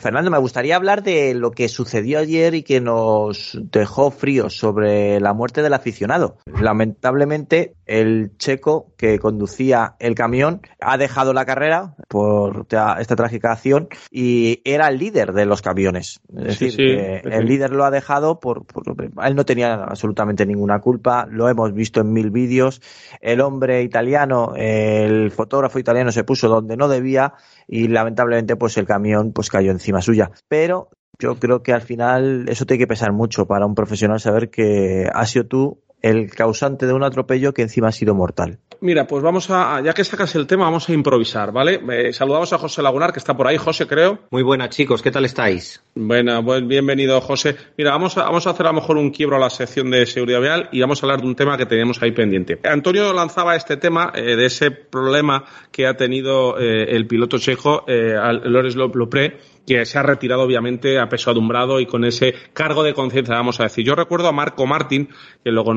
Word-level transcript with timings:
Fernando, 0.00 0.30
me 0.30 0.38
gustaría 0.38 0.76
hablar 0.76 1.02
de 1.02 1.34
lo 1.34 1.50
que 1.50 1.68
sucedió 1.68 2.20
ayer 2.20 2.54
y 2.54 2.62
que 2.62 2.80
nos 2.80 3.58
dejó 3.60 4.12
fríos 4.12 4.56
sobre 4.56 5.18
la 5.18 5.32
muerte 5.32 5.60
del 5.60 5.74
aficionado. 5.74 6.36
Lamentablemente, 6.62 7.74
el 7.84 8.30
checo 8.38 8.92
que 8.96 9.18
conducía 9.18 9.96
el 9.98 10.14
camión 10.14 10.60
ha 10.80 10.98
dejado 10.98 11.32
la 11.32 11.44
carrera 11.44 11.96
por 12.06 12.68
esta 12.70 13.16
trágica 13.16 13.50
acción 13.50 13.88
y 14.08 14.62
era 14.64 14.86
el 14.86 14.98
líder 14.98 15.32
de 15.32 15.46
los 15.46 15.62
camiones. 15.62 16.20
Es 16.32 16.60
decir, 16.60 16.80
el 16.80 17.46
líder 17.46 17.72
lo 17.72 17.84
ha 17.84 17.90
dejado 17.90 18.38
por, 18.38 18.66
por, 18.66 18.84
Él 19.24 19.34
no 19.34 19.44
tenía 19.44 19.74
absolutamente 19.82 20.46
ninguna 20.46 20.78
culpa, 20.78 21.26
lo 21.28 21.48
hemos 21.48 21.74
visto 21.74 22.00
en 22.00 22.12
mil 22.12 22.30
vídeos. 22.30 22.80
El 23.20 23.40
hombre 23.40 23.82
italiano, 23.82 24.52
el 24.54 25.32
fotógrafo 25.32 25.80
italiano 25.80 26.12
se 26.12 26.22
puso 26.22 26.46
donde 26.46 26.76
no 26.76 26.86
debía 26.86 27.34
y 27.66 27.88
lamentablemente 27.88 28.54
pues 28.54 28.76
el 28.76 28.86
camión 28.86 29.32
pues 29.32 29.50
cayó 29.50 29.72
encima 29.72 29.87
suya. 30.02 30.30
Pero 30.48 30.90
yo 31.18 31.36
creo 31.38 31.62
que 31.62 31.72
al 31.72 31.82
final 31.82 32.46
eso 32.48 32.64
tiene 32.64 32.78
que 32.78 32.86
pesar 32.86 33.12
mucho 33.12 33.46
para 33.46 33.66
un 33.66 33.74
profesional 33.74 34.20
saber 34.20 34.50
que 34.50 35.08
has 35.12 35.30
sido 35.30 35.46
tú 35.46 35.82
el 36.02 36.30
causante 36.30 36.86
de 36.86 36.92
un 36.92 37.02
atropello 37.02 37.52
que 37.52 37.62
encima 37.62 37.88
ha 37.88 37.92
sido 37.92 38.14
mortal. 38.14 38.58
Mira, 38.80 39.08
pues 39.08 39.24
vamos 39.24 39.50
a, 39.50 39.80
ya 39.80 39.92
que 39.92 40.04
sacas 40.04 40.36
el 40.36 40.46
tema, 40.46 40.64
vamos 40.64 40.88
a 40.88 40.92
improvisar, 40.92 41.50
¿vale? 41.50 41.80
Eh, 41.90 42.12
saludamos 42.12 42.52
a 42.52 42.58
José 42.58 42.80
Lagunar, 42.80 43.12
que 43.12 43.18
está 43.18 43.36
por 43.36 43.48
ahí. 43.48 43.56
José, 43.56 43.88
creo. 43.88 44.20
Muy 44.30 44.44
buenas, 44.44 44.70
chicos. 44.70 45.02
¿Qué 45.02 45.10
tal 45.10 45.24
estáis? 45.24 45.82
Bueno, 45.96 46.40
bienvenido, 46.62 47.20
José. 47.20 47.56
Mira, 47.76 47.90
vamos 47.90 48.16
a, 48.16 48.24
vamos 48.24 48.46
a 48.46 48.50
hacer 48.50 48.66
a 48.66 48.68
lo 48.68 48.76
mejor 48.76 48.96
un 48.96 49.10
quiebro 49.10 49.34
a 49.34 49.40
la 49.40 49.50
sección 49.50 49.90
de 49.90 50.06
seguridad 50.06 50.40
vial 50.40 50.68
y 50.70 50.80
vamos 50.80 51.02
a 51.02 51.06
hablar 51.06 51.20
de 51.20 51.26
un 51.26 51.34
tema 51.34 51.56
que 51.56 51.66
teníamos 51.66 52.00
ahí 52.02 52.12
pendiente. 52.12 52.60
Antonio 52.62 53.12
lanzaba 53.12 53.56
este 53.56 53.76
tema 53.76 54.12
eh, 54.14 54.36
de 54.36 54.46
ese 54.46 54.70
problema 54.70 55.44
que 55.72 55.88
ha 55.88 55.96
tenido 55.96 56.56
eh, 56.60 56.94
el 56.94 57.08
piloto 57.08 57.38
checo, 57.38 57.84
Lores 57.88 58.76
Lopré, 58.76 59.38
que 59.68 59.84
se 59.84 59.98
ha 59.98 60.02
retirado 60.02 60.42
obviamente 60.42 60.98
a 60.98 61.10
peso 61.10 61.30
adumbrado 61.30 61.78
y 61.78 61.84
con 61.84 62.06
ese 62.06 62.34
cargo 62.54 62.82
de 62.82 62.94
conciencia, 62.94 63.34
vamos 63.34 63.60
a 63.60 63.64
decir. 63.64 63.84
Yo 63.84 63.94
recuerdo 63.94 64.28
a 64.28 64.32
Marco 64.32 64.66
Martín, 64.66 65.08
que 65.44 65.50
luego 65.50 65.74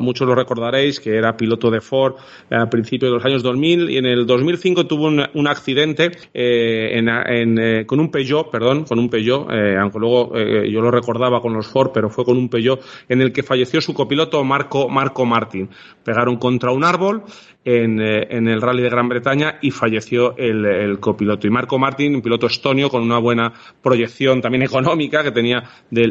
muchos 0.00 0.26
lo 0.26 0.34
recordaréis, 0.34 1.00
que 1.00 1.16
era 1.16 1.36
piloto 1.36 1.70
de 1.70 1.82
Ford 1.82 2.14
a 2.50 2.70
principios 2.70 3.10
de 3.10 3.16
los 3.16 3.24
años 3.26 3.42
2000 3.42 3.90
y 3.90 3.98
en 3.98 4.06
el 4.06 4.26
2005 4.26 4.86
tuvo 4.86 5.08
un, 5.08 5.46
accidente 5.46 6.12
eh, 6.32 6.98
eh, 6.98 7.84
con 7.86 8.00
un 8.00 8.10
Peugeot, 8.10 8.50
perdón, 8.50 8.84
con 8.84 8.98
un 8.98 9.10
Peugeot, 9.10 9.50
eh, 9.50 9.76
aunque 9.78 9.98
luego 9.98 10.32
yo 10.34 10.80
lo 10.80 10.90
recordaba 10.90 11.42
con 11.42 11.52
los 11.52 11.66
Ford, 11.66 11.90
pero 11.92 12.08
fue 12.08 12.24
con 12.24 12.38
un 12.38 12.48
Peugeot 12.48 12.80
en 13.10 13.20
el 13.20 13.32
que 13.32 13.42
falleció 13.42 13.82
su 13.82 13.92
copiloto 13.92 14.42
Marco, 14.44 14.88
Marco 14.88 15.26
Martín. 15.26 15.68
Pegaron 16.02 16.36
contra 16.36 16.70
un 16.72 16.84
árbol 16.84 17.24
en, 17.66 18.48
el 18.48 18.62
Rally 18.62 18.80
de 18.80 18.88
Gran 18.88 19.08
Bretaña 19.08 19.58
y 19.60 19.72
falleció 19.72 20.36
el, 20.36 21.00
copiloto. 21.00 21.48
Y 21.48 21.50
Marco 21.50 21.78
Martín, 21.78 22.14
un 22.14 22.22
piloto 22.22 22.46
estonio 22.46 22.88
con 22.88 23.02
una 23.02 23.18
buena 23.18 23.52
proyección 23.82 24.40
también 24.40 24.62
económica 24.62 25.24
que 25.24 25.32
tenía 25.32 25.64
de, 25.90 26.06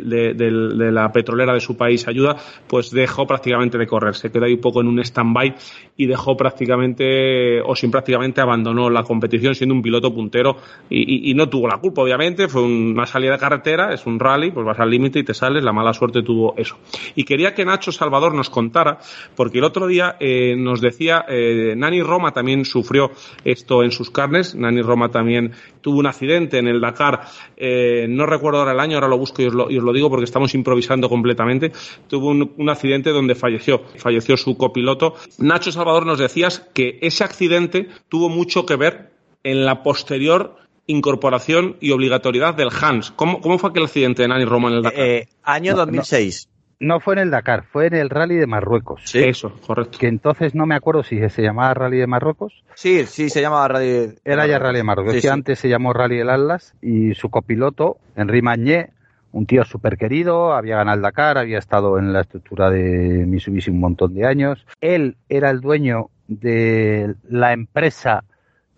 la 0.92 1.12
petrolera 1.14 1.54
de 1.54 1.62
su 1.62 1.78
país 1.78 2.08
ayuda, 2.10 2.36
pues 2.68 2.92
dejó 2.92 3.26
prácticamente 3.26 3.78
de 3.78 3.88
correr. 3.88 4.16
Se 4.16 4.30
quedó 4.32 4.46
ahí 4.46 4.56
un 4.56 4.60
poco 4.60 4.82
en 4.82 4.88
un 4.88 5.00
stand-by 5.00 5.56
y 5.96 6.08
dejó 6.08 6.36
prácticamente, 6.36 7.62
o 7.62 7.74
sin 7.74 7.90
prácticamente 7.90 8.42
abandonó 8.42 8.90
la 8.90 9.04
competición 9.04 9.56
siendo 9.56 9.76
un 9.76 9.82
piloto 9.82 10.14
puntero 10.14 10.58
y, 10.90 11.34
no 11.36 11.48
tuvo 11.48 11.68
la 11.70 11.78
culpa, 11.78 12.02
obviamente. 12.02 12.50
Fue 12.50 12.64
una 12.64 13.06
salida 13.06 13.34
de 13.34 13.38
carretera, 13.38 13.94
es 13.94 14.06
un 14.06 14.20
rally, 14.20 14.52
pues 14.52 14.66
vas 14.66 14.80
al 14.80 14.90
límite 14.90 15.20
y 15.20 15.24
te 15.24 15.34
sales. 15.34 15.64
La 15.64 15.72
mala 15.72 15.94
suerte 15.94 16.22
tuvo 16.22 16.54
eso. 16.58 16.78
Y 17.16 17.24
quería 17.24 17.54
que 17.54 17.64
Nacho 17.64 17.94
Salvador 17.94 18.34
nos 18.34 18.50
contara, 18.50 19.00
porque 19.36 19.60
el 19.60 19.64
otro 19.64 19.88
día 19.88 20.18
eh, 20.20 20.56
nos 20.58 20.82
decía, 20.82 21.26
eh, 21.30 21.45
Nani 21.76 22.02
Roma 22.02 22.32
también 22.32 22.66
sufrió 22.66 23.12
esto 23.44 23.84
en 23.84 23.92
sus 23.92 24.10
carnes. 24.10 24.56
Nani 24.56 24.82
Roma 24.82 25.10
también 25.10 25.54
tuvo 25.82 26.00
un 26.00 26.08
accidente 26.08 26.58
en 26.58 26.68
el 26.68 26.82
Dakar, 26.82 27.22
eh, 27.58 28.08
no 28.10 28.26
recuerdo 28.26 28.60
ahora 28.60 28.72
el 28.72 28.80
año, 28.80 28.96
ahora 28.96 29.08
lo 29.08 29.18
busco 29.18 29.42
y 29.42 29.46
os 29.46 29.54
lo, 29.54 29.94
digo 29.94 30.10
porque 30.10 30.26
estamos 30.26 30.54
improvisando 30.56 31.10
completamente, 31.10 31.72
tuvo 32.08 32.30
un, 32.30 32.70
accidente 32.70 33.12
donde 33.12 33.36
falleció, 33.36 33.84
falleció 33.98 34.38
su 34.38 34.58
copiloto. 34.58 35.16
Nacho 35.38 35.72
Salvador 35.72 36.06
nos 36.06 36.20
decías 36.20 36.68
que 36.74 36.98
ese 37.02 37.24
accidente 37.24 37.88
tuvo 38.10 38.30
mucho 38.30 38.66
que 38.66 38.76
ver 38.76 39.12
en 39.44 39.66
la 39.66 39.84
posterior 39.84 40.56
incorporación 40.88 41.78
y 41.80 41.92
obligatoriedad 41.92 42.56
del 42.56 42.70
Hans. 42.70 43.12
¿Cómo, 43.12 43.40
fue 43.60 43.70
aquel 43.70 43.84
accidente 43.84 44.22
de 44.24 44.28
Nani 44.28 44.46
Roma 44.46 44.70
en 44.70 44.76
el 44.76 44.82
Dakar? 44.84 45.06
Eh, 45.06 45.28
año 45.44 45.76
2006. 45.76 46.50
No 46.50 46.55
fue 47.00 47.14
en 47.16 47.20
el 47.20 47.32
Dakar, 47.32 47.64
fue 47.64 47.88
en 47.88 47.96
el 47.96 48.10
Rally 48.10 48.36
de 48.36 48.48
Marruecos. 48.48 49.02
Sí, 49.06 49.20
eso, 49.20 49.54
correcto. 49.66 49.98
Que 49.98 50.08
entonces 50.08 50.56
no 50.56 50.66
me 50.66 50.76
acuerdo 50.76 51.04
si 51.04 51.18
se 51.30 51.42
llamaba 51.42 51.74
Rally 51.74 51.98
de 51.98 52.08
Marruecos. 52.08 52.64
Sí, 52.76 53.06
sí, 53.06 53.30
se 53.30 53.42
llamaba 53.42 53.68
Rally 53.68 53.88
de 53.88 54.16
Era 54.26 54.48
ya 54.48 54.60
Rally 54.60 54.78
de 54.78 54.84
Marruecos. 54.84 55.22
que 55.22 55.30
antes 55.30 55.60
se 55.60 55.70
llamó 55.70 55.94
Rally 55.94 56.18
del 56.18 56.30
Atlas 56.30 56.74
y 56.82 57.14
su 57.14 57.30
copiloto, 57.30 57.98
Henri 58.16 58.42
Magné, 58.42 58.92
un 59.32 59.46
tío 59.46 59.66
súper 59.66 59.98
querido, 59.98 60.54
había 60.54 60.78
ganado 60.78 60.96
el 60.96 61.02
Dakar, 61.02 61.38
había 61.38 61.60
estado 61.60 62.00
en 62.00 62.14
la 62.14 62.22
estructura 62.22 62.70
de 62.70 63.26
Mitsubishi 63.28 63.70
un 63.70 63.82
montón 63.82 64.14
de 64.14 64.26
años. 64.26 64.66
Él 64.80 65.18
era 65.28 65.50
el 65.50 65.60
dueño 65.60 66.10
de 66.28 67.16
la 67.28 67.52
empresa 67.54 68.24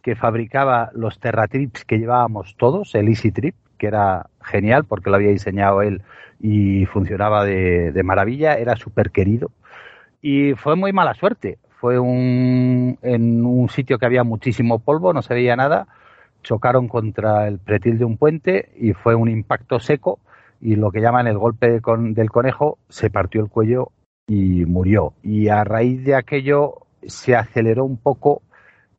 que 0.01 0.15
fabricaba 0.15 0.89
los 0.93 1.19
Terratrips 1.19 1.85
que 1.85 1.97
llevábamos 1.97 2.55
todos, 2.57 2.95
el 2.95 3.07
Easy 3.09 3.31
Trip, 3.31 3.55
que 3.77 3.87
era 3.87 4.29
genial 4.41 4.85
porque 4.85 5.09
lo 5.09 5.15
había 5.15 5.29
diseñado 5.29 5.81
él 5.81 6.01
y 6.39 6.85
funcionaba 6.85 7.45
de, 7.45 8.01
maravilla, 8.03 8.55
era 8.55 8.75
súper 8.75 9.11
querido. 9.11 9.51
Y 10.21 10.53
fue 10.53 10.75
muy 10.75 10.93
mala 10.93 11.13
suerte. 11.13 11.57
Fue 11.79 11.99
un, 11.99 12.97
en 13.01 13.45
un 13.45 13.69
sitio 13.69 13.97
que 13.97 14.05
había 14.05 14.23
muchísimo 14.23 14.79
polvo, 14.79 15.13
no 15.13 15.21
se 15.21 15.33
veía 15.33 15.55
nada. 15.55 15.87
Chocaron 16.43 16.87
contra 16.87 17.47
el 17.47 17.59
pretil 17.59 17.97
de 17.97 18.05
un 18.05 18.17
puente 18.17 18.71
y 18.77 18.93
fue 18.93 19.15
un 19.15 19.29
impacto 19.29 19.79
seco. 19.79 20.19
Y 20.59 20.75
lo 20.75 20.91
que 20.91 21.01
llaman 21.01 21.27
el 21.27 21.37
golpe 21.37 21.69
del 21.69 22.29
conejo, 22.31 22.79
se 22.89 23.09
partió 23.09 23.41
el 23.41 23.49
cuello 23.49 23.91
y 24.27 24.65
murió. 24.65 25.13
Y 25.23 25.49
a 25.49 25.63
raíz 25.63 26.03
de 26.03 26.15
aquello 26.15 26.87
se 27.03 27.35
aceleró 27.35 27.85
un 27.85 27.97
poco 27.97 28.41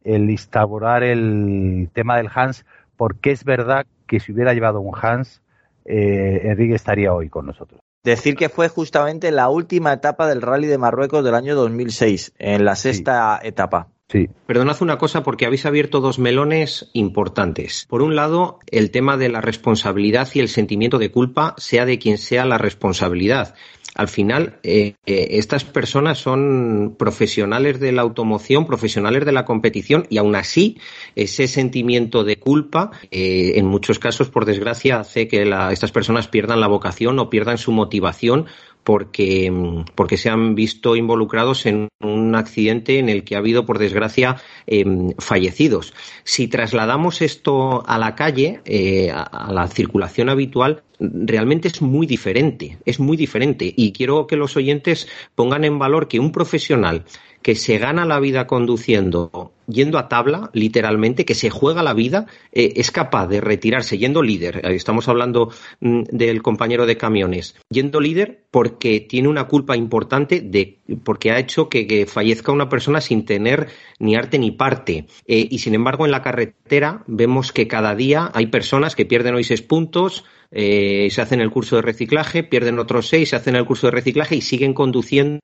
el 0.04 0.30
instaurar 0.30 1.02
el 1.02 1.90
tema 1.92 2.16
del 2.16 2.30
Hans, 2.34 2.64
porque 2.96 3.30
es 3.30 3.44
verdad 3.44 3.86
que 4.08 4.18
si 4.18 4.32
hubiera 4.32 4.52
llevado 4.54 4.80
un 4.80 4.92
Hans, 5.00 5.40
eh, 5.84 6.40
Enrique 6.44 6.74
estaría 6.74 7.12
hoy 7.12 7.28
con 7.28 7.46
nosotros. 7.46 7.80
Decir 8.02 8.34
que 8.36 8.48
fue 8.48 8.68
justamente 8.68 9.30
la 9.30 9.48
última 9.48 9.92
etapa 9.92 10.26
del 10.26 10.42
Rally 10.42 10.66
de 10.66 10.78
Marruecos 10.78 11.24
del 11.24 11.34
año 11.34 11.54
2006, 11.54 12.32
en 12.38 12.64
la 12.64 12.74
sexta 12.74 13.38
etapa. 13.42 13.88
Sí. 14.08 14.28
Perdonad 14.46 14.80
una 14.80 14.96
cosa 14.96 15.22
porque 15.22 15.44
habéis 15.44 15.66
abierto 15.66 16.00
dos 16.00 16.18
melones 16.18 16.88
importantes. 16.94 17.86
Por 17.90 18.00
un 18.00 18.16
lado, 18.16 18.58
el 18.70 18.90
tema 18.90 19.18
de 19.18 19.28
la 19.28 19.42
responsabilidad 19.42 20.28
y 20.32 20.40
el 20.40 20.48
sentimiento 20.48 20.98
de 20.98 21.10
culpa, 21.10 21.54
sea 21.58 21.84
de 21.84 21.98
quien 21.98 22.16
sea 22.16 22.46
la 22.46 22.56
responsabilidad 22.56 23.54
al 23.94 24.08
final 24.08 24.58
eh, 24.62 24.94
eh, 25.06 25.26
estas 25.32 25.64
personas 25.64 26.18
son 26.18 26.96
profesionales 26.98 27.80
de 27.80 27.92
la 27.92 28.02
automoción, 28.02 28.66
profesionales 28.66 29.24
de 29.24 29.32
la 29.32 29.44
competición 29.44 30.06
y 30.10 30.18
aún 30.18 30.36
así 30.36 30.78
ese 31.16 31.48
sentimiento 31.48 32.22
de 32.24 32.36
culpa 32.36 32.90
eh, 33.10 33.52
en 33.56 33.66
muchos 33.66 33.98
casos, 33.98 34.28
por 34.28 34.44
desgracia, 34.44 35.00
hace 35.00 35.26
que 35.26 35.50
estas 35.72 35.90
personas 35.90 36.28
pierdan 36.28 36.60
la 36.60 36.68
vocación 36.68 37.18
o 37.18 37.30
pierdan 37.30 37.58
su 37.58 37.72
motivación 37.72 38.46
porque, 38.84 39.52
porque 39.94 40.16
se 40.16 40.30
han 40.30 40.54
visto 40.54 40.96
involucrados 40.96 41.66
en 41.66 41.88
un 42.00 42.34
accidente 42.36 42.98
en 42.98 43.08
el 43.08 43.24
que 43.24 43.34
ha 43.34 43.38
habido, 43.38 43.66
por 43.66 43.78
desgracia, 43.78 44.36
em, 44.66 45.12
fallecidos. 45.18 45.92
Si 46.24 46.48
trasladamos 46.48 47.20
esto 47.20 47.86
a 47.86 47.98
la 47.98 48.14
calle, 48.14 48.62
a 49.12 49.52
la 49.52 49.66
circulación 49.66 50.30
habitual, 50.30 50.84
realmente 51.00 51.68
es 51.68 51.80
muy 51.82 52.06
diferente, 52.06 52.78
es 52.84 53.00
muy 53.00 53.16
diferente. 53.16 53.72
Y 53.76 53.92
quiero 53.92 54.26
que 54.26 54.36
los 54.36 54.56
oyentes 54.56 55.08
pongan 55.34 55.64
en 55.64 55.78
valor 55.78 56.08
que 56.08 56.20
un 56.20 56.32
profesional 56.32 57.04
que 57.48 57.54
se 57.54 57.78
gana 57.78 58.04
la 58.04 58.20
vida 58.20 58.46
conduciendo, 58.46 59.54
yendo 59.66 59.96
a 59.96 60.10
tabla, 60.10 60.50
literalmente, 60.52 61.24
que 61.24 61.34
se 61.34 61.48
juega 61.48 61.82
la 61.82 61.94
vida, 61.94 62.26
eh, 62.52 62.74
es 62.76 62.90
capaz 62.90 63.26
de 63.26 63.40
retirarse 63.40 63.96
yendo 63.96 64.22
líder. 64.22 64.66
Estamos 64.66 65.08
hablando 65.08 65.50
mm, 65.80 66.02
del 66.12 66.42
compañero 66.42 66.84
de 66.84 66.98
camiones. 66.98 67.56
Yendo 67.70 68.00
líder 68.00 68.44
porque 68.50 69.00
tiene 69.00 69.28
una 69.28 69.44
culpa 69.44 69.78
importante 69.78 70.42
de 70.42 70.80
porque 71.04 71.30
ha 71.30 71.38
hecho 71.38 71.70
que, 71.70 72.04
fallezca 72.06 72.52
una 72.52 72.68
persona 72.68 73.00
sin 73.00 73.24
tener 73.24 73.68
ni 73.98 74.14
arte 74.14 74.38
ni 74.38 74.50
parte. 74.50 75.06
Eh, 75.26 75.48
y 75.50 75.58
sin 75.60 75.74
embargo, 75.74 76.04
en 76.04 76.10
la 76.10 76.20
carretera 76.20 77.02
vemos 77.06 77.52
que 77.52 77.66
cada 77.66 77.94
día 77.94 78.30
hay 78.34 78.48
personas 78.48 78.94
que 78.94 79.06
pierden 79.06 79.36
hoy 79.36 79.44
seis 79.44 79.62
puntos, 79.62 80.26
eh, 80.50 81.08
se 81.10 81.20
hacen 81.20 81.40
el 81.40 81.50
curso 81.50 81.76
de 81.76 81.82
reciclaje, 81.82 82.42
pierden 82.42 82.78
otros 82.78 83.08
seis, 83.08 83.30
se 83.30 83.36
hacen 83.36 83.56
el 83.56 83.66
curso 83.66 83.86
de 83.86 83.92
reciclaje 83.92 84.36
y 84.36 84.40
siguen 84.40 84.72
conduciendo 84.72 85.40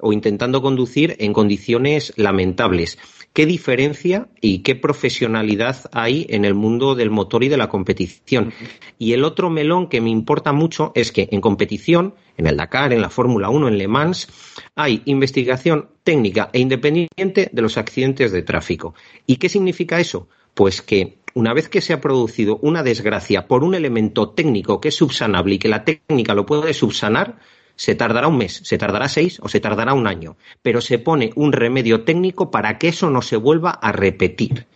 o 0.00 0.12
intentando 0.12 0.62
conducir 0.62 1.15
en 1.18 1.32
condiciones 1.32 2.12
lamentables. 2.16 2.98
¿Qué 3.36 3.44
diferencia 3.44 4.28
y 4.40 4.60
qué 4.60 4.74
profesionalidad 4.76 5.90
hay 5.92 6.26
en 6.30 6.46
el 6.46 6.54
mundo 6.54 6.94
del 6.94 7.10
motor 7.10 7.44
y 7.44 7.48
de 7.48 7.58
la 7.58 7.68
competición? 7.68 8.54
Y 8.98 9.12
el 9.12 9.24
otro 9.24 9.50
melón 9.50 9.90
que 9.90 10.00
me 10.00 10.08
importa 10.08 10.54
mucho 10.54 10.90
es 10.94 11.12
que 11.12 11.28
en 11.30 11.42
competición, 11.42 12.14
en 12.38 12.46
el 12.46 12.56
Dakar, 12.56 12.94
en 12.94 13.02
la 13.02 13.10
Fórmula 13.10 13.50
1, 13.50 13.68
en 13.68 13.76
Le 13.76 13.88
Mans, 13.88 14.28
hay 14.74 15.02
investigación 15.04 15.90
técnica 16.02 16.48
e 16.54 16.60
independiente 16.60 17.50
de 17.52 17.60
los 17.62 17.76
accidentes 17.76 18.32
de 18.32 18.40
tráfico. 18.40 18.94
¿Y 19.26 19.36
qué 19.36 19.50
significa 19.50 20.00
eso? 20.00 20.28
Pues 20.54 20.80
que 20.80 21.18
una 21.34 21.52
vez 21.52 21.68
que 21.68 21.82
se 21.82 21.92
ha 21.92 22.00
producido 22.00 22.58
una 22.62 22.82
desgracia 22.82 23.46
por 23.46 23.64
un 23.64 23.74
elemento 23.74 24.30
técnico 24.30 24.80
que 24.80 24.88
es 24.88 24.94
subsanable 24.94 25.56
y 25.56 25.58
que 25.58 25.68
la 25.68 25.84
técnica 25.84 26.32
lo 26.32 26.46
puede 26.46 26.72
subsanar, 26.72 27.38
se 27.76 27.94
tardará 27.94 28.28
un 28.28 28.38
mes, 28.38 28.60
se 28.64 28.78
tardará 28.78 29.08
seis 29.08 29.38
o 29.42 29.48
se 29.48 29.60
tardará 29.60 29.94
un 29.94 30.06
año, 30.06 30.36
pero 30.62 30.80
se 30.80 30.98
pone 30.98 31.30
un 31.36 31.52
remedio 31.52 32.02
técnico 32.02 32.50
para 32.50 32.78
que 32.78 32.88
eso 32.88 33.10
no 33.10 33.22
se 33.22 33.36
vuelva 33.36 33.70
a 33.70 33.92
repetir. 33.92 34.66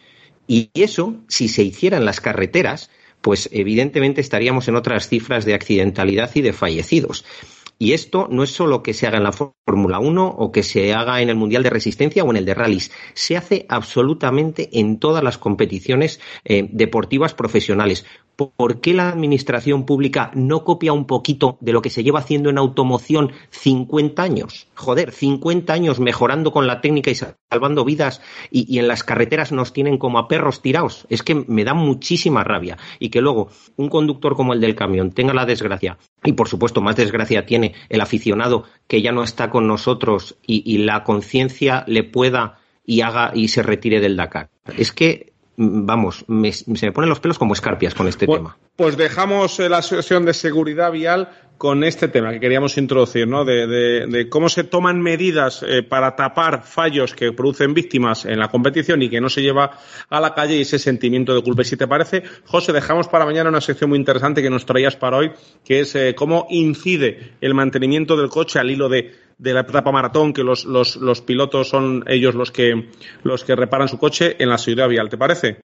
Y 0.47 0.71
eso, 0.75 1.17
si 1.29 1.49
se 1.49 1.63
hiciera 1.63 1.97
en 1.97 2.05
las 2.05 2.21
carreteras, 2.21 2.91
pues 3.21 3.49
evidentemente 3.53 4.21
estaríamos 4.21 4.69
en 4.69 4.77
otras 4.77 5.09
cifras 5.09 5.45
de 5.45 5.55
accidentalidad 5.55 6.31
y 6.35 6.41
de 6.43 6.53
fallecidos. 6.53 7.25
Y 7.83 7.95
esto 7.95 8.29
no 8.31 8.43
es 8.43 8.51
solo 8.51 8.83
que 8.83 8.93
se 8.93 9.07
haga 9.07 9.17
en 9.17 9.25
la 9.25 9.33
Fórmula 9.33 10.01
1 10.01 10.27
o 10.27 10.53
que 10.53 10.63
se 10.63 10.93
haga 10.93 11.23
en 11.23 11.31
el 11.31 11.37
Mundial 11.37 11.63
de 11.63 11.71
Resistencia 11.71 12.23
o 12.23 12.31
en 12.31 12.37
el 12.37 12.45
de 12.45 12.53
rallies. 12.53 12.93
Se 13.15 13.39
hace 13.39 13.65
absolutamente 13.71 14.69
en 14.79 14.99
todas 14.99 15.25
las 15.25 15.39
competiciones 15.39 16.21
eh, 16.45 16.69
deportivas 16.71 17.33
profesionales. 17.33 18.05
¿Por 18.37 18.81
qué 18.81 18.95
la 18.95 19.11
administración 19.11 19.85
pública 19.85 20.31
no 20.35 20.65
copia 20.65 20.95
un 20.95 21.07
poquito 21.07 21.59
de 21.61 21.73
lo 21.73 21.83
que 21.83 21.91
se 21.91 22.03
lleva 22.03 22.21
haciendo 22.21 22.49
en 22.49 22.57
automoción 22.57 23.33
50 23.51 24.23
años? 24.23 24.69
Joder, 24.75 25.13
50 25.13 25.73
años 25.73 26.01
mejorando 26.01 26.51
con 26.51 26.67
la 26.67 26.81
técnica 26.81 27.11
y 27.11 27.15
salvando 27.15 27.85
vidas 27.85 28.23
y, 28.51 28.79
en 28.79 28.89
las 28.89 29.05
carreteras 29.05 29.53
nos 29.53 29.75
tienen 29.75 29.99
como 29.99 30.19
a 30.19 30.27
perros 30.27 30.63
tirados. 30.63 31.07
Es 31.11 31.23
que 31.23 31.35
me 31.35 31.65
da 31.65 31.75
muchísima 31.75 32.43
rabia. 32.43 32.79
Y 32.99 33.11
que 33.11 33.21
luego 33.21 33.49
un 33.77 33.91
conductor 33.91 34.37
como 34.37 34.55
el 34.55 34.61
del 34.61 34.75
camión 34.75 35.13
tenga 35.13 35.35
la 35.35 35.45
desgracia, 35.45 35.99
y 36.25 36.33
por 36.33 36.49
supuesto 36.49 36.81
más 36.81 36.97
desgracia 36.97 37.47
tiene 37.47 37.75
el 37.89 38.01
aficionado 38.01 38.65
que 38.87 39.03
ya 39.03 39.13
no 39.13 39.23
está 39.23 39.51
con 39.51 39.67
nosotros 39.67 40.37
y, 40.47 40.79
la 40.79 41.05
conciencia 41.05 41.85
le 41.87 42.05
pueda 42.05 42.59
y 42.85 43.03
haga 43.03 43.33
y 43.35 43.49
se 43.49 43.63
retire 43.63 44.01
del 44.01 44.17
Dakar. 44.17 44.51
Es 44.77 44.93
que 44.93 45.33
vamos, 45.57 46.25
se 46.27 46.87
me 46.87 46.93
ponen 46.93 47.11
los 47.11 47.21
pelos 47.21 47.39
como 47.39 47.55
escarpias 47.55 47.95
con 47.95 48.09
este 48.09 48.27
tema. 48.27 48.57
Pues 48.77 48.97
dejamos 48.97 49.59
la 49.59 49.83
sesión 49.83 50.25
de 50.25 50.35
seguridad 50.35 50.91
vial 50.91 51.29
con 51.61 51.85
este 51.85 52.09
tema 52.09 52.33
que 52.33 52.41
queríamos 52.41 52.79
introducir, 52.79 53.29
¿no? 53.29 53.45
De, 53.45 54.29
cómo 54.31 54.49
se 54.49 54.65
toman 54.65 54.99
medidas 54.99 55.63
eh, 55.63 55.83
para 55.83 56.17
tapar 56.17 56.63
fallos 56.63 57.15
que 57.15 57.35
producen 57.35 57.75
víctimas 57.75 58.25
en 58.25 58.39
la 58.39 58.49
competición 58.49 59.03
y 59.03 59.11
que 59.11 59.21
no 59.21 59.29
se 59.29 59.43
lleva 59.43 59.79
a 60.09 60.21
la 60.23 60.33
calle 60.33 60.59
ese 60.59 60.79
sentimiento 60.79 61.35
de 61.35 61.43
culpa. 61.43 61.61
Y 61.61 61.67
si 61.67 61.77
te 61.77 61.87
parece, 61.87 62.23
José, 62.47 62.73
dejamos 62.73 63.09
para 63.09 63.27
mañana 63.27 63.51
una 63.51 63.61
sección 63.61 63.91
muy 63.91 63.99
interesante 63.99 64.41
que 64.41 64.49
nos 64.49 64.65
traías 64.65 64.97
para 64.97 65.19
hoy, 65.19 65.33
que 65.63 65.81
es 65.81 65.95
eh, 65.97 66.15
cómo 66.15 66.47
incide 66.49 67.35
el 67.43 67.53
mantenimiento 67.53 68.17
del 68.17 68.31
coche 68.31 68.59
al 68.59 68.71
hilo 68.71 68.89
de, 68.89 69.13
la 69.39 69.61
etapa 69.61 69.93
maratón, 69.93 70.33
que 70.33 70.43
los, 70.43 70.65
los, 70.65 70.97
los 70.97 71.21
pilotos 71.21 71.69
son 71.69 72.05
ellos 72.07 72.35
los 72.35 72.51
que, 72.51 72.89
los 73.23 73.45
que 73.45 73.55
reparan 73.55 73.89
su 73.89 73.99
coche 73.99 74.35
en 74.39 74.49
la 74.49 74.57
seguridad 74.57 74.89
vial. 74.89 75.11
¿Te 75.11 75.19
parece? 75.19 75.61